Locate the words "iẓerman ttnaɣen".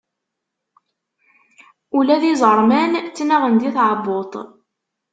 2.31-3.55